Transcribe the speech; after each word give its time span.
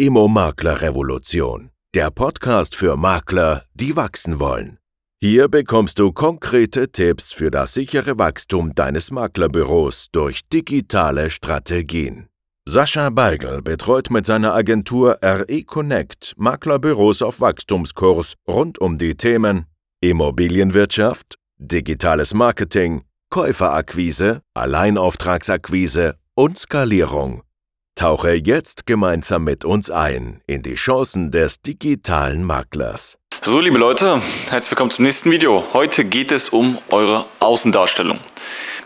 Immo-Makler-Revolution, 0.00 1.70
der 1.92 2.12
Podcast 2.12 2.76
für 2.76 2.96
Makler, 2.96 3.64
die 3.74 3.96
wachsen 3.96 4.38
wollen. 4.38 4.78
Hier 5.20 5.48
bekommst 5.48 5.98
du 5.98 6.12
konkrete 6.12 6.92
Tipps 6.92 7.32
für 7.32 7.50
das 7.50 7.74
sichere 7.74 8.16
Wachstum 8.16 8.76
deines 8.76 9.10
Maklerbüros 9.10 10.06
durch 10.12 10.48
digitale 10.48 11.30
Strategien. 11.30 12.28
Sascha 12.64 13.10
Beigel 13.10 13.60
betreut 13.60 14.10
mit 14.10 14.24
seiner 14.24 14.54
Agentur 14.54 15.18
RE 15.20 15.64
Connect 15.64 16.32
Maklerbüros 16.36 17.20
auf 17.20 17.40
Wachstumskurs 17.40 18.34
rund 18.46 18.78
um 18.78 18.98
die 18.98 19.16
Themen 19.16 19.66
Immobilienwirtschaft, 20.00 21.40
digitales 21.56 22.34
Marketing, 22.34 23.02
Käuferakquise, 23.30 24.42
Alleinauftragsakquise 24.54 26.14
und 26.36 26.56
Skalierung. 26.56 27.42
Tauche 27.98 28.34
jetzt 28.34 28.86
gemeinsam 28.86 29.42
mit 29.42 29.64
uns 29.64 29.90
ein 29.90 30.40
in 30.46 30.62
die 30.62 30.76
Chancen 30.76 31.32
des 31.32 31.62
digitalen 31.62 32.44
Maklers. 32.44 33.18
So, 33.42 33.58
liebe 33.58 33.76
Leute, 33.76 34.22
herzlich 34.50 34.70
willkommen 34.70 34.92
zum 34.92 35.04
nächsten 35.04 35.32
Video. 35.32 35.64
Heute 35.72 36.04
geht 36.04 36.30
es 36.30 36.50
um 36.50 36.78
eure 36.90 37.26
Außendarstellung. 37.40 38.20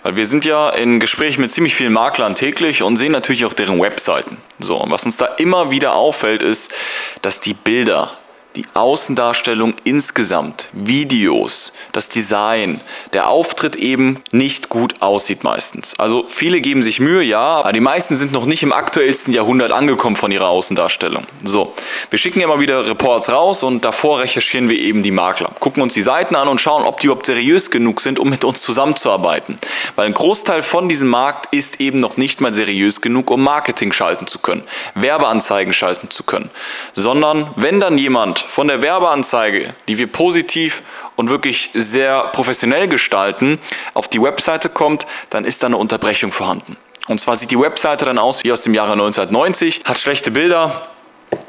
Weil 0.03 0.17
wir 0.17 0.25
sind 0.25 0.47
ja 0.47 0.71
in 0.71 0.99
Gesprächen 0.99 1.43
mit 1.43 1.51
ziemlich 1.51 1.75
vielen 1.75 1.93
Maklern 1.93 2.35
täglich 2.35 2.83
und 2.83 2.97
sehen 2.97 3.13
natürlich 3.13 3.45
auch 3.45 3.53
deren 3.53 3.83
Webseiten. 3.83 4.39
So, 4.59 4.79
und 4.79 4.91
was 4.91 5.05
uns 5.05 5.19
da 5.19 5.27
immer 5.27 5.71
wieder 5.71 5.95
auffällt, 5.95 6.43
ist, 6.43 6.73
dass 7.21 7.43
die 7.43 7.53
Bilder 7.53 8.17
die 8.57 8.65
Außendarstellung 8.75 9.75
insgesamt, 9.85 10.69
Videos, 10.73 11.73
das 11.93 12.09
Design, 12.09 12.81
der 13.13 13.29
Auftritt 13.29 13.77
eben 13.77 14.23
nicht 14.31 14.69
gut 14.69 14.97
aussieht 15.01 15.45
meistens. 15.45 15.95
Also 15.99 16.27
viele 16.29 16.61
geben 16.61 16.83
sich 16.83 17.01
Mühe, 17.01 17.23
ja, 17.23 17.41
aber 17.41 17.73
die 17.73 17.81
meisten 17.81 18.17
sind 18.17 18.33
noch 18.33 18.45
nicht 18.45 18.63
im 18.63 18.73
aktuellsten 18.73 19.33
Jahrhundert 19.33 19.73
angekommen 19.73 20.17
von 20.17 20.31
ihrer 20.33 20.49
Außendarstellung. 20.49 21.25
So, 21.45 21.75
wir 22.11 22.19
schicken 22.19 22.41
immer 22.41 22.61
wieder 22.61 22.87
Reports 22.87 23.31
raus 23.31 23.63
und 23.63 23.85
davor 23.85 24.21
recherchieren 24.21 24.69
wir 24.69 24.79
eben 24.79 25.03
die 25.03 25.11
Makler, 25.11 25.51
gucken 25.59 25.83
uns 25.83 25.95
die 25.95 26.03
Seiten 26.03 26.37
an 26.37 26.49
und 26.49 26.61
schauen, 26.61 26.85
ob 26.85 27.01
die 27.01 27.07
überhaupt 27.07 27.27
seriös 27.27 27.71
genug 27.71 28.01
sind, 28.01 28.19
um 28.19 28.29
mit 28.29 28.45
uns 28.45 28.63
zusammenzuarbeiten. 28.63 29.57
Weil 29.97 30.07
ein 30.07 30.15
Großteil 30.15 30.63
von 30.63 30.89
diesem 30.89 31.09
Markt 31.09 31.53
ist 31.55 31.81
eben 31.81 31.99
noch 31.99 32.17
nicht 32.17 32.41
mal 32.41 32.53
seriös 32.53 33.01
genug, 33.01 33.31
um 33.31 33.43
Marketing 33.43 33.93
schalten 33.93 34.27
zu 34.27 34.39
können, 34.39 34.63
Werbeanzeigen 34.95 35.73
schalten 35.73 36.11
zu 36.11 36.25
können, 36.25 36.51
sondern 36.93 37.51
wenn 37.57 37.81
dann 37.81 37.97
jemand 37.97 38.42
von 38.43 38.69
der 38.69 38.83
Werbeanzeige, 38.83 39.75
die 39.89 39.99
wir 39.99 40.07
positiv 40.07 40.83
und 41.17 41.31
wirklich 41.31 41.71
sehr 41.75 42.25
professionell 42.33 42.89
gestalten, 42.89 43.59
auf 43.95 44.09
die 44.09 44.21
Webseite 44.21 44.69
kommt, 44.69 45.07
dann 45.31 45.45
ist 45.45 45.63
da 45.63 45.69
eine 45.69 45.77
Unterbrechung 45.77 46.33
vorhanden. 46.33 46.77
Und 47.09 47.21
zwar 47.21 47.37
sieht 47.37 47.51
die 47.51 47.59
Webseite 47.59 48.05
dann 48.05 48.19
aus 48.19 48.45
wie 48.45 48.53
aus 48.53 48.63
dem 48.63 48.75
Jahre 48.75 48.93
1990, 48.93 49.83
hat 49.85 49.99
schlechte 49.99 50.31
Bilder, 50.31 50.89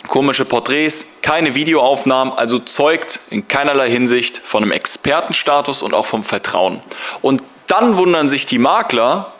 komische 0.08 0.46
Porträts, 0.46 1.06
keine 1.22 1.56
Videoaufnahmen, 1.56 2.34
also 2.34 2.60
zeugt 2.60 3.20
in 3.30 3.48
keinerlei 3.48 3.90
Hinsicht 3.90 4.42
von 4.44 4.64
einem 4.64 4.72
Expertenstatus 4.72 5.82
und 5.82 5.94
auch 5.94 6.06
vom 6.06 6.24
Vertrauen. 6.24 6.82
Und 7.22 7.44
dann 7.68 7.98
wundern 7.98 8.30
sich 8.30 8.46
die 8.46 8.60
Makler, 8.60 9.34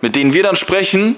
mit 0.00 0.16
denen 0.16 0.32
wir 0.32 0.42
dann 0.42 0.56
sprechen, 0.56 1.16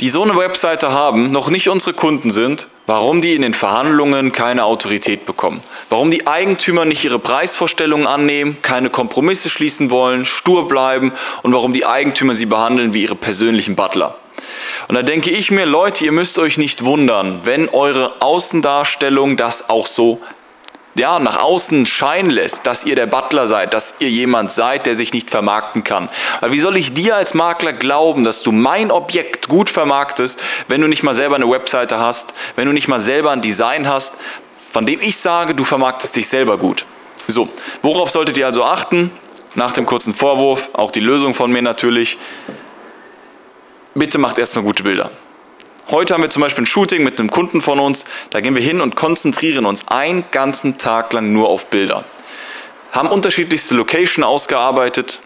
die 0.00 0.10
so 0.10 0.22
eine 0.22 0.36
Webseite 0.36 0.92
haben, 0.92 1.30
noch 1.30 1.50
nicht 1.50 1.68
unsere 1.68 1.92
Kunden 1.92 2.30
sind, 2.30 2.66
warum 2.86 3.20
die 3.20 3.34
in 3.34 3.42
den 3.42 3.54
Verhandlungen 3.54 4.32
keine 4.32 4.64
Autorität 4.64 5.24
bekommen, 5.24 5.60
warum 5.88 6.10
die 6.10 6.26
Eigentümer 6.26 6.84
nicht 6.84 7.04
ihre 7.04 7.18
Preisvorstellungen 7.18 8.06
annehmen, 8.06 8.56
keine 8.62 8.90
Kompromisse 8.90 9.48
schließen 9.48 9.90
wollen, 9.90 10.26
stur 10.26 10.68
bleiben 10.68 11.12
und 11.42 11.52
warum 11.52 11.72
die 11.72 11.86
Eigentümer 11.86 12.34
sie 12.34 12.46
behandeln 12.46 12.92
wie 12.92 13.02
ihre 13.02 13.14
persönlichen 13.14 13.76
Butler. 13.76 14.16
Und 14.88 14.96
da 14.96 15.02
denke 15.02 15.30
ich 15.30 15.50
mir, 15.50 15.64
Leute, 15.64 16.04
ihr 16.04 16.12
müsst 16.12 16.38
euch 16.38 16.58
nicht 16.58 16.84
wundern, 16.84 17.40
wenn 17.44 17.68
eure 17.68 18.20
Außendarstellung 18.20 19.36
das 19.36 19.70
auch 19.70 19.86
so 19.86 20.20
ja, 20.96 21.18
nach 21.18 21.40
außen 21.40 21.86
scheinen 21.86 22.30
lässt, 22.30 22.66
dass 22.66 22.84
ihr 22.84 22.94
der 22.94 23.06
Butler 23.06 23.46
seid, 23.46 23.74
dass 23.74 23.96
ihr 23.98 24.10
jemand 24.10 24.52
seid, 24.52 24.86
der 24.86 24.94
sich 24.94 25.12
nicht 25.12 25.30
vermarkten 25.30 25.82
kann. 25.82 26.08
Weil 26.40 26.52
wie 26.52 26.60
soll 26.60 26.76
ich 26.76 26.94
dir 26.94 27.16
als 27.16 27.34
Makler 27.34 27.72
glauben, 27.72 28.24
dass 28.24 28.42
du 28.42 28.52
mein 28.52 28.90
Objekt 28.90 29.48
gut 29.48 29.68
vermarktest, 29.68 30.40
wenn 30.68 30.80
du 30.80 30.86
nicht 30.86 31.02
mal 31.02 31.14
selber 31.14 31.34
eine 31.34 31.50
Webseite 31.50 31.98
hast, 31.98 32.32
wenn 32.56 32.66
du 32.66 32.72
nicht 32.72 32.88
mal 32.88 33.00
selber 33.00 33.32
ein 33.32 33.40
Design 33.40 33.88
hast, 33.88 34.14
von 34.70 34.86
dem 34.86 35.00
ich 35.00 35.16
sage, 35.16 35.54
du 35.54 35.64
vermarktest 35.64 36.16
dich 36.16 36.28
selber 36.28 36.58
gut. 36.58 36.86
So, 37.26 37.48
worauf 37.82 38.10
solltet 38.10 38.36
ihr 38.38 38.46
also 38.46 38.64
achten? 38.64 39.10
Nach 39.56 39.72
dem 39.72 39.86
kurzen 39.86 40.14
Vorwurf, 40.14 40.70
auch 40.72 40.90
die 40.90 41.00
Lösung 41.00 41.32
von 41.32 41.50
mir 41.50 41.62
natürlich. 41.62 42.18
Bitte 43.94 44.18
macht 44.18 44.38
erstmal 44.38 44.64
gute 44.64 44.82
Bilder. 44.82 45.10
Heute 45.90 46.14
haben 46.14 46.22
wir 46.22 46.30
zum 46.30 46.40
Beispiel 46.40 46.62
ein 46.62 46.66
Shooting 46.66 47.04
mit 47.04 47.18
einem 47.20 47.30
Kunden 47.30 47.60
von 47.60 47.78
uns. 47.78 48.06
Da 48.30 48.40
gehen 48.40 48.54
wir 48.54 48.62
hin 48.62 48.80
und 48.80 48.96
konzentrieren 48.96 49.66
uns 49.66 49.86
einen 49.86 50.24
ganzen 50.30 50.78
Tag 50.78 51.12
lang 51.12 51.30
nur 51.34 51.50
auf 51.50 51.66
Bilder. 51.66 52.04
Haben 52.90 53.10
unterschiedlichste 53.10 53.74
Location 53.74 54.24
ausgearbeitet 54.24 55.20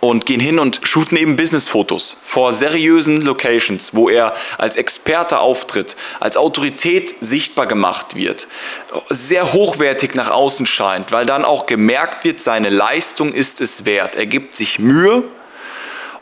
und 0.00 0.26
gehen 0.26 0.40
hin 0.40 0.58
und 0.58 0.80
shooten 0.82 1.16
eben 1.16 1.36
Business-Fotos 1.36 2.18
vor 2.20 2.52
seriösen 2.52 3.22
Locations, 3.22 3.94
wo 3.94 4.10
er 4.10 4.34
als 4.58 4.76
Experte 4.76 5.38
auftritt, 5.38 5.96
als 6.20 6.36
Autorität 6.36 7.14
sichtbar 7.22 7.64
gemacht 7.66 8.16
wird, 8.16 8.46
sehr 9.08 9.54
hochwertig 9.54 10.14
nach 10.14 10.30
außen 10.30 10.66
scheint, 10.66 11.10
weil 11.10 11.24
dann 11.24 11.42
auch 11.42 11.64
gemerkt 11.64 12.26
wird, 12.26 12.38
seine 12.40 12.68
Leistung 12.68 13.32
ist 13.32 13.62
es 13.62 13.86
wert. 13.86 14.14
Er 14.14 14.26
gibt 14.26 14.56
sich 14.56 14.78
Mühe 14.78 15.24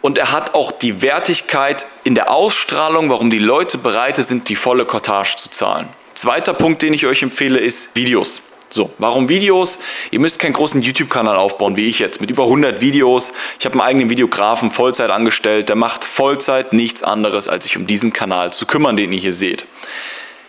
und 0.02 0.18
er 0.18 0.32
hat 0.32 0.54
auch 0.54 0.72
die 0.72 1.00
Wertigkeit 1.00 1.86
in 2.04 2.14
der 2.14 2.30
Ausstrahlung, 2.30 3.08
warum 3.08 3.30
die 3.30 3.38
Leute 3.38 3.78
bereit 3.78 4.16
sind, 4.16 4.48
die 4.48 4.56
volle 4.56 4.84
Cottage 4.84 5.36
zu 5.38 5.48
zahlen. 5.48 5.88
Zweiter 6.14 6.52
Punkt, 6.52 6.82
den 6.82 6.92
ich 6.92 7.06
euch 7.06 7.22
empfehle, 7.22 7.58
ist 7.58 7.96
Videos. 7.96 8.42
So, 8.68 8.90
warum 8.98 9.28
Videos? 9.28 9.78
Ihr 10.10 10.20
müsst 10.20 10.38
keinen 10.38 10.54
großen 10.54 10.80
YouTube-Kanal 10.80 11.36
aufbauen, 11.36 11.76
wie 11.76 11.88
ich 11.88 11.98
jetzt, 11.98 12.20
mit 12.20 12.30
über 12.30 12.44
100 12.44 12.80
Videos. 12.80 13.32
Ich 13.58 13.66
habe 13.66 13.74
einen 13.74 13.82
eigenen 13.82 14.10
Videografen 14.10 14.70
Vollzeit 14.70 15.10
angestellt, 15.10 15.68
der 15.68 15.76
macht 15.76 16.04
Vollzeit 16.04 16.72
nichts 16.72 17.02
anderes, 17.02 17.48
als 17.48 17.64
sich 17.64 17.76
um 17.76 17.86
diesen 17.86 18.12
Kanal 18.12 18.52
zu 18.52 18.64
kümmern, 18.66 18.96
den 18.96 19.12
ihr 19.12 19.18
hier 19.18 19.32
seht. 19.32 19.66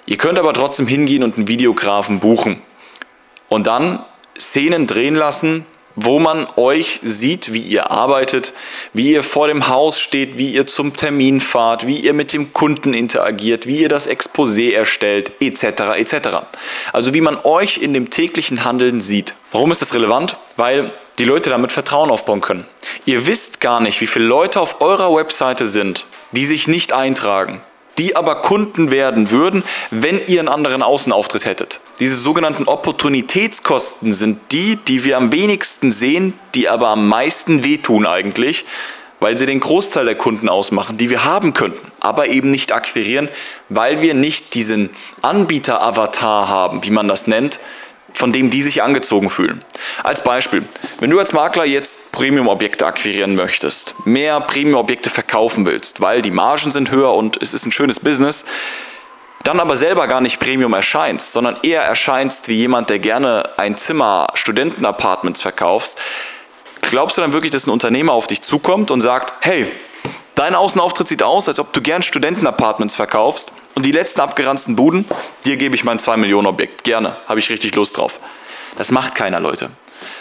Ihr 0.05 0.17
könnt 0.17 0.39
aber 0.39 0.53
trotzdem 0.53 0.87
hingehen 0.87 1.23
und 1.23 1.37
einen 1.37 1.47
Videografen 1.47 2.19
buchen 2.19 2.61
und 3.49 3.67
dann 3.67 4.03
Szenen 4.39 4.87
drehen 4.87 5.15
lassen, 5.15 5.65
wo 5.95 6.19
man 6.19 6.47
euch 6.55 6.99
sieht, 7.03 7.53
wie 7.53 7.61
ihr 7.61 7.91
arbeitet, 7.91 8.53
wie 8.93 9.11
ihr 9.11 9.23
vor 9.23 9.47
dem 9.47 9.67
Haus 9.67 9.99
steht, 9.99 10.37
wie 10.37 10.49
ihr 10.49 10.65
zum 10.65 10.95
Termin 10.95 11.41
fahrt, 11.41 11.85
wie 11.85 11.99
ihr 11.99 12.13
mit 12.13 12.33
dem 12.33 12.53
Kunden 12.53 12.93
interagiert, 12.93 13.67
wie 13.67 13.77
ihr 13.77 13.89
das 13.89 14.09
Exposé 14.09 14.73
erstellt, 14.73 15.31
etc. 15.39 15.63
etc. 15.97 16.15
Also 16.91 17.13
wie 17.13 17.21
man 17.21 17.37
euch 17.43 17.77
in 17.77 17.93
dem 17.93 18.09
täglichen 18.09 18.63
Handeln 18.63 19.01
sieht. 19.01 19.35
Warum 19.51 19.71
ist 19.71 19.81
das 19.81 19.93
relevant? 19.93 20.37
Weil 20.57 20.91
die 21.19 21.25
Leute 21.25 21.51
damit 21.51 21.71
Vertrauen 21.71 22.09
aufbauen 22.09 22.41
können. 22.41 22.65
Ihr 23.05 23.27
wisst 23.27 23.61
gar 23.61 23.79
nicht, 23.79 24.01
wie 24.01 24.07
viele 24.07 24.25
Leute 24.25 24.59
auf 24.59 24.81
eurer 24.81 25.15
Webseite 25.15 25.67
sind, 25.67 26.05
die 26.31 26.45
sich 26.45 26.67
nicht 26.67 26.91
eintragen, 26.91 27.61
die 27.99 28.15
aber 28.15 28.41
Kunden 28.41 28.89
werden 28.89 29.29
würden, 29.29 29.63
wenn 29.91 30.25
ihr 30.25 30.39
einen 30.39 30.49
anderen 30.49 30.81
Außenauftritt 30.81 31.45
hättet. 31.45 31.79
Diese 31.99 32.17
sogenannten 32.17 32.63
Opportunitätskosten 32.65 34.11
sind 34.13 34.39
die, 34.51 34.77
die 34.77 35.03
wir 35.03 35.17
am 35.17 35.31
wenigsten 35.31 35.91
sehen, 35.91 36.33
die 36.55 36.67
aber 36.67 36.89
am 36.89 37.07
meisten 37.07 37.63
wehtun 37.63 38.07
eigentlich, 38.07 38.65
weil 39.19 39.37
sie 39.37 39.45
den 39.45 39.59
Großteil 39.59 40.05
der 40.05 40.15
Kunden 40.15 40.49
ausmachen, 40.49 40.97
die 40.97 41.09
wir 41.09 41.23
haben 41.23 41.53
könnten, 41.53 41.91
aber 41.99 42.29
eben 42.29 42.51
nicht 42.51 42.71
akquirieren, 42.71 43.29
weil 43.69 44.01
wir 44.01 44.15
nicht 44.15 44.55
diesen 44.55 44.89
Anbieter-Avatar 45.21 46.49
haben, 46.49 46.83
wie 46.83 46.89
man 46.89 47.07
das 47.07 47.27
nennt, 47.27 47.59
von 48.13 48.31
dem 48.31 48.49
die 48.49 48.61
sich 48.61 48.83
angezogen 48.83 49.29
fühlen. 49.29 49.63
Als 50.03 50.23
Beispiel, 50.23 50.63
wenn 50.99 51.09
du 51.09 51.19
als 51.19 51.33
Makler 51.33 51.65
jetzt 51.65 52.11
Premium-Objekte 52.11 52.85
akquirieren 52.85 53.35
möchtest, 53.35 53.95
mehr 54.05 54.39
Premium-Objekte 54.41 55.09
verkaufen 55.09 55.65
willst, 55.65 56.01
weil 56.01 56.21
die 56.21 56.31
Margen 56.31 56.71
sind 56.71 56.91
höher 56.91 57.13
und 57.13 57.41
es 57.41 57.53
ist 57.53 57.65
ein 57.65 57.71
schönes 57.71 57.99
Business, 57.99 58.45
dann 59.43 59.59
aber 59.59 59.75
selber 59.75 60.07
gar 60.07 60.21
nicht 60.21 60.39
Premium 60.39 60.73
erscheinst, 60.73 61.33
sondern 61.33 61.57
eher 61.63 61.83
erscheinst 61.83 62.47
wie 62.47 62.53
jemand, 62.53 62.89
der 62.89 62.99
gerne 62.99 63.49
ein 63.57 63.77
Zimmer 63.77 64.27
Studentenapartments 64.33 65.41
verkaufst, 65.41 65.99
glaubst 66.81 67.17
du 67.17 67.21
dann 67.21 67.33
wirklich, 67.33 67.51
dass 67.51 67.67
ein 67.67 67.71
Unternehmer 67.71 68.13
auf 68.13 68.27
dich 68.27 68.41
zukommt 68.41 68.89
und 68.89 69.01
sagt, 69.01 69.33
hey, 69.45 69.69
dein 70.35 70.55
Außenauftritt 70.55 71.07
sieht 71.07 71.23
aus, 71.23 71.47
als 71.47 71.59
ob 71.59 71.73
du 71.73 71.81
gern 71.81 72.01
Studentenapartments 72.01 72.95
verkaufst 72.95 73.51
und 73.75 73.85
die 73.85 73.91
letzten 73.91 74.21
abgeranzten 74.21 74.75
Buden, 74.75 75.05
dir 75.45 75.57
gebe 75.57 75.75
ich 75.75 75.83
mein 75.83 75.99
2 75.99 76.17
Millionen 76.17 76.47
Objekt. 76.47 76.83
Gerne, 76.83 77.17
habe 77.27 77.39
ich 77.39 77.49
richtig 77.49 77.75
Lust 77.75 77.97
drauf. 77.97 78.19
Das 78.77 78.91
macht 78.91 79.13
keiner, 79.13 79.39
Leute. 79.39 79.69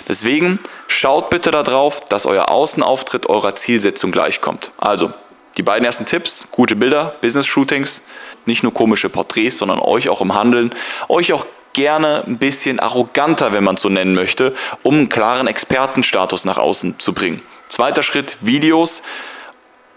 Deswegen 0.08 0.58
schaut 0.88 1.30
bitte 1.30 1.50
darauf, 1.50 2.00
dass 2.00 2.26
euer 2.26 2.50
Außenauftritt 2.50 3.28
eurer 3.28 3.54
Zielsetzung 3.54 4.10
gleichkommt. 4.10 4.72
Also, 4.78 5.12
die 5.56 5.62
beiden 5.62 5.84
ersten 5.84 6.06
Tipps, 6.06 6.46
gute 6.50 6.76
Bilder, 6.76 7.14
Business-Shootings, 7.20 8.02
nicht 8.46 8.62
nur 8.62 8.72
komische 8.72 9.08
Porträts, 9.08 9.58
sondern 9.58 9.78
euch 9.78 10.08
auch 10.08 10.20
im 10.20 10.34
Handeln, 10.34 10.70
euch 11.08 11.32
auch 11.32 11.46
gerne 11.72 12.24
ein 12.26 12.38
bisschen 12.38 12.80
arroganter, 12.80 13.52
wenn 13.52 13.64
man 13.64 13.76
es 13.76 13.82
so 13.82 13.88
nennen 13.88 14.14
möchte, 14.14 14.54
um 14.82 14.94
einen 14.94 15.08
klaren 15.08 15.46
Expertenstatus 15.46 16.44
nach 16.44 16.58
außen 16.58 16.98
zu 16.98 17.12
bringen. 17.12 17.42
Zweiter 17.68 18.02
Schritt, 18.02 18.36
Videos 18.40 19.02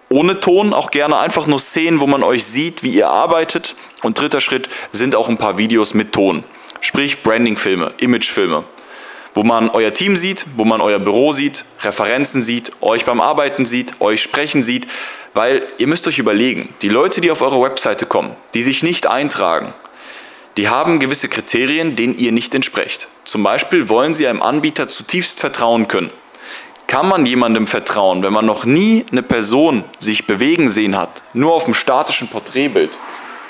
ohne 0.09 0.39
Ton, 0.39 0.73
auch 0.73 0.91
gerne 0.91 1.17
einfach 1.17 1.47
nur 1.47 1.59
Szenen, 1.59 1.99
wo 1.99 2.07
man 2.07 2.23
euch 2.23 2.45
sieht, 2.45 2.83
wie 2.83 2.89
ihr 2.89 3.09
arbeitet. 3.09 3.75
Und 4.03 4.19
dritter 4.19 4.39
Schritt 4.39 4.69
sind 4.91 5.15
auch 5.15 5.29
ein 5.29 5.37
paar 5.37 5.57
Videos 5.57 5.93
mit 5.93 6.13
Ton. 6.13 6.43
Sprich 6.79 7.23
Branding-Filme, 7.23 7.93
Image-Filme, 7.97 8.63
wo 9.33 9.43
man 9.43 9.69
euer 9.69 9.93
Team 9.93 10.15
sieht, 10.15 10.45
wo 10.55 10.63
man 10.63 10.79
euer 10.79 10.99
Büro 10.99 11.33
sieht, 11.33 11.65
Referenzen 11.81 12.41
sieht, 12.41 12.71
euch 12.81 13.05
beim 13.05 13.19
Arbeiten 13.19 13.65
sieht, 13.65 13.99
euch 13.99 14.21
sprechen 14.21 14.61
sieht. 14.61 14.87
Weil 15.35 15.67
ihr 15.79 15.87
müsst 15.87 16.07
euch 16.07 16.17
überlegen, 16.17 16.69
die 16.81 16.87
Leute, 16.87 17.19
die 17.19 17.29
auf 17.29 17.41
eure 17.41 17.61
Webseite 17.61 18.05
kommen, 18.05 18.37
die 18.53 18.63
sich 18.63 18.83
nicht 18.83 19.05
eintragen, 19.05 19.73
die 20.55 20.69
haben 20.69 20.97
gewisse 21.01 21.27
Kriterien, 21.27 21.97
denen 21.97 22.17
ihr 22.17 22.31
nicht 22.31 22.55
entsprecht. 22.55 23.09
Zum 23.25 23.43
Beispiel 23.43 23.89
wollen 23.89 24.13
sie 24.13 24.27
einem 24.27 24.41
Anbieter 24.41 24.87
zutiefst 24.87 25.41
vertrauen 25.41 25.89
können. 25.89 26.09
Kann 26.87 27.09
man 27.09 27.25
jemandem 27.25 27.67
vertrauen, 27.67 28.23
wenn 28.23 28.31
man 28.31 28.45
noch 28.45 28.63
nie 28.63 29.05
eine 29.11 29.23
Person 29.23 29.83
sich 29.97 30.25
bewegen 30.25 30.69
sehen 30.69 30.95
hat, 30.95 31.21
nur 31.33 31.53
auf 31.53 31.65
dem 31.65 31.73
statischen 31.73 32.29
Porträtbild 32.29 32.97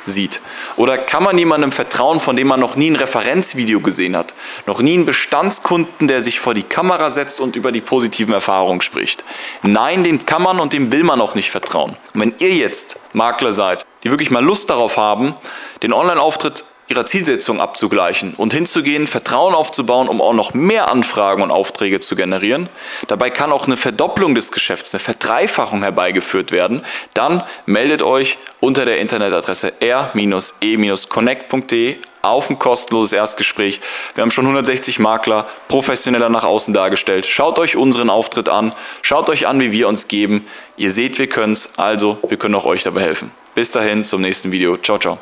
sieht? 0.05 0.41
Oder 0.75 0.97
kann 0.97 1.23
man 1.23 1.37
jemandem 1.37 1.71
vertrauen, 1.71 2.19
von 2.19 2.35
dem 2.35 2.47
man 2.47 2.59
noch 2.59 2.75
nie 2.75 2.89
ein 2.89 2.95
Referenzvideo 2.95 3.79
gesehen 3.79 4.15
hat, 4.15 4.33
noch 4.65 4.81
nie 4.81 4.93
einen 4.93 5.05
Bestandskunden, 5.05 6.07
der 6.07 6.21
sich 6.21 6.39
vor 6.39 6.53
die 6.53 6.63
Kamera 6.63 7.09
setzt 7.09 7.39
und 7.39 7.55
über 7.55 7.71
die 7.71 7.81
positiven 7.81 8.33
Erfahrungen 8.33 8.81
spricht? 8.81 9.23
Nein, 9.63 10.03
dem 10.03 10.25
kann 10.25 10.41
man 10.41 10.59
und 10.59 10.73
dem 10.73 10.91
will 10.91 11.03
man 11.03 11.21
auch 11.21 11.35
nicht 11.35 11.51
vertrauen. 11.51 11.97
Und 12.13 12.21
wenn 12.21 12.35
ihr 12.39 12.53
jetzt 12.53 12.97
Makler 13.13 13.53
seid, 13.53 13.85
die 14.03 14.11
wirklich 14.11 14.31
mal 14.31 14.43
Lust 14.43 14.69
darauf 14.69 14.97
haben, 14.97 15.33
den 15.81 15.93
Online-Auftritt 15.93 16.63
ihrer 16.87 17.05
Zielsetzung 17.05 17.61
abzugleichen 17.61 18.33
und 18.35 18.53
hinzugehen, 18.53 19.07
Vertrauen 19.07 19.55
aufzubauen, 19.55 20.07
um 20.07 20.21
auch 20.21 20.33
noch 20.33 20.53
mehr 20.53 20.91
Anfragen 20.91 21.41
und 21.41 21.51
Aufträge 21.51 21.99
zu 21.99 22.15
generieren. 22.15 22.69
Dabei 23.07 23.29
kann 23.29 23.51
auch 23.51 23.65
eine 23.65 23.75
Verdopplung 23.77 24.35
des 24.35 24.51
Geschäfts, 24.51 24.93
eine 24.93 24.99
Verdreifachung 24.99 25.81
herbeigeführt 25.81 26.51
werden. 26.51 26.85
Dann 27.13 27.43
meldet 27.65 28.03
euch 28.03 28.37
unter 28.59 28.85
der 28.85 28.99
Internetadresse 28.99 29.73
r-e-connect.de 29.79 31.95
auf 32.21 32.49
ein 32.49 32.59
kostenloses 32.59 33.13
Erstgespräch. 33.13 33.79
Wir 34.15 34.23
haben 34.23 34.31
schon 34.31 34.45
160 34.45 34.99
Makler 34.99 35.47
professioneller 35.67 36.29
nach 36.29 36.43
außen 36.43 36.73
dargestellt. 36.73 37.25
Schaut 37.25 37.59
euch 37.59 37.77
unseren 37.77 38.09
Auftritt 38.09 38.49
an, 38.49 38.73
schaut 39.01 39.29
euch 39.29 39.47
an, 39.47 39.59
wie 39.59 39.71
wir 39.71 39.87
uns 39.87 40.07
geben. 40.07 40.47
Ihr 40.77 40.91
seht, 40.91 41.19
wir 41.19 41.29
können 41.29 41.53
es, 41.53 41.77
also 41.77 42.17
wir 42.27 42.37
können 42.37 42.55
auch 42.55 42.65
euch 42.65 42.83
dabei 42.83 43.01
helfen. 43.01 43.31
Bis 43.53 43.71
dahin 43.71 44.03
zum 44.03 44.21
nächsten 44.21 44.51
Video. 44.51 44.75
Ciao, 44.77 44.97
ciao. 44.97 45.19